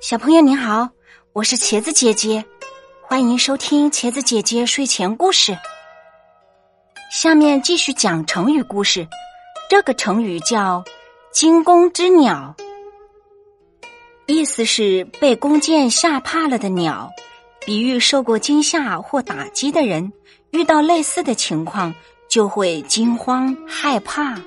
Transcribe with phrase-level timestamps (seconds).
[0.00, 0.88] 小朋友您好，
[1.32, 2.44] 我是茄子姐姐，
[3.02, 5.58] 欢迎收听茄子姐姐睡前故事。
[7.10, 9.04] 下面继续讲成语故事，
[9.68, 10.84] 这个成语叫
[11.34, 12.54] “惊弓之鸟”，
[14.26, 17.10] 意思是被弓箭吓怕了的鸟，
[17.66, 20.12] 比喻受过惊吓或打击的人，
[20.52, 21.92] 遇到类似的情况
[22.28, 24.38] 就会惊慌害怕。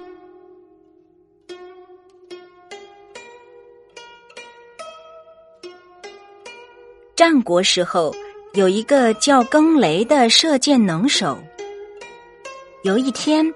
[7.22, 8.12] 战国时候，
[8.54, 11.38] 有一个叫更雷的射箭能手。
[12.82, 13.54] 有一天，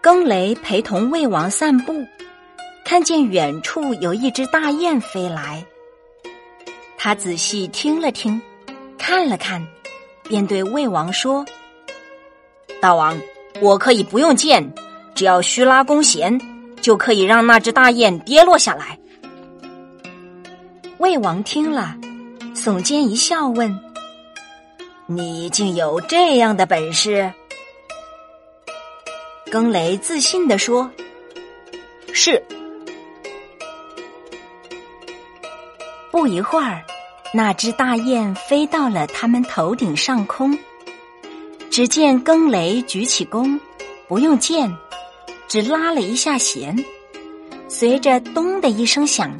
[0.00, 2.02] 更雷陪同魏王散步，
[2.82, 5.62] 看见远处有一只大雁飞来。
[6.96, 8.40] 他仔细听了听，
[8.96, 9.62] 看了看，
[10.22, 11.44] 便对魏王说
[12.80, 13.20] ：“大王，
[13.60, 14.66] 我可以不用箭，
[15.14, 16.40] 只要虚拉弓弦，
[16.80, 18.98] 就可以让那只大雁跌落下来。”
[20.96, 21.94] 魏王听了。
[22.62, 23.80] 耸肩一笑，问
[25.08, 27.32] ：“你竟有这样的本事？”
[29.50, 30.90] 更雷自信地说
[32.12, 32.44] ：“是。”
[36.12, 36.84] 不一会儿，
[37.32, 40.58] 那只大雁飞到了他们头顶上空。
[41.70, 43.58] 只见更雷举起弓，
[44.06, 44.70] 不用箭，
[45.48, 46.76] 只拉了一下弦，
[47.68, 49.34] 随着“咚”的一声响。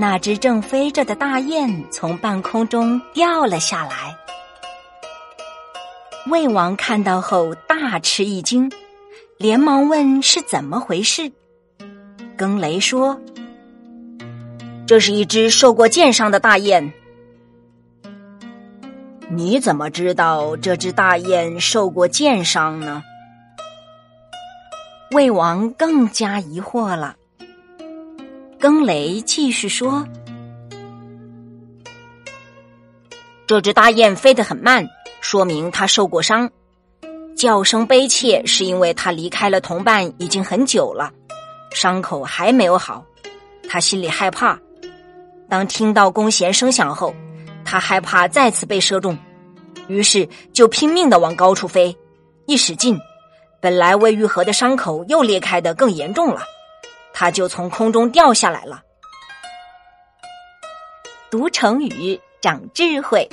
[0.00, 4.16] 那只正飞着的大雁从半空中掉了下来。
[6.30, 8.70] 魏王看到后大吃一惊，
[9.38, 11.32] 连忙问是怎么回事。
[12.36, 13.20] 更雷说
[14.86, 16.92] ：“这是一只受过箭伤的大雁。”
[19.28, 23.02] 你怎么知道这只大雁受过箭伤呢？
[25.10, 27.16] 魏王更加疑惑了。
[28.60, 30.04] 更雷继续说
[33.46, 34.84] ：“这只大雁飞得很慢，
[35.20, 36.50] 说明它受过伤，
[37.36, 41.12] 叫声悲切，是因为它离开了同伴已经很久了，
[41.72, 43.04] 伤口还没有好，
[43.68, 44.58] 他心里害怕。
[45.48, 47.14] 当听到弓弦声响后，
[47.64, 49.16] 他害怕再次被射中，
[49.86, 51.96] 于是就拼命的往高处飞，
[52.46, 52.98] 一使劲，
[53.60, 56.42] 本来未愈合的伤口又裂开的更严重了。”
[57.20, 58.80] 他就从空中掉下来了。
[61.28, 63.28] 读成语长智慧。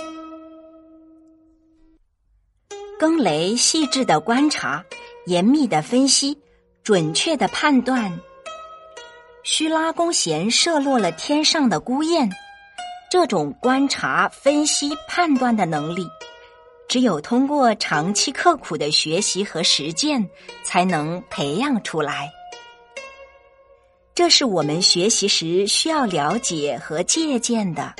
[2.97, 4.83] 更雷细致的观察，
[5.27, 6.35] 严密的分析，
[6.81, 8.11] 准确的判断。
[9.43, 12.27] 虚拉弓弦射落了天上的孤雁，
[13.11, 16.07] 这种观察、分析、判断的能力，
[16.87, 20.27] 只有通过长期刻苦的学习和实践，
[20.63, 22.31] 才能培养出来。
[24.15, 27.93] 这是我们学习时需要了解和借鉴的。